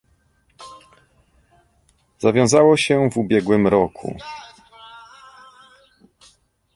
zawiązało 2.19 2.77
się 2.77 3.09
w 3.09 3.17
ubiegłym 3.17 3.67
roku 3.67 4.17